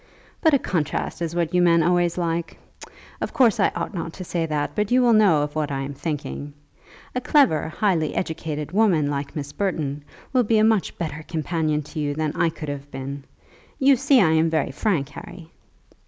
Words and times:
"But 0.41 0.55
a 0.55 0.57
contrast 0.57 1.21
is 1.21 1.35
what 1.35 1.53
you 1.53 1.61
men 1.61 1.83
always 1.83 2.17
like. 2.17 2.57
Of 3.21 3.33
course 3.33 3.59
I 3.59 3.69
ought 3.75 3.93
not 3.93 4.13
to 4.13 4.23
say 4.23 4.47
that, 4.47 4.71
but 4.73 4.89
you 4.89 4.99
will 4.99 5.13
know 5.13 5.43
of 5.43 5.53
what 5.53 5.71
I 5.71 5.81
am 5.81 5.93
thinking. 5.93 6.53
A 7.13 7.21
clever, 7.21 7.69
highly 7.69 8.15
educated 8.15 8.71
woman 8.71 9.11
like 9.11 9.35
Miss 9.35 9.51
Burton 9.51 10.03
will 10.33 10.41
be 10.43 10.57
a 10.57 10.63
much 10.63 10.97
better 10.97 11.21
companion 11.27 11.83
to 11.83 11.99
you 11.99 12.15
than 12.15 12.35
I 12.35 12.49
could 12.49 12.69
have 12.69 12.89
been. 12.89 13.25
You 13.77 13.95
see 13.95 14.19
I 14.19 14.31
am 14.31 14.49
very 14.49 14.71
frank, 14.71 15.07
Harry." 15.09 15.51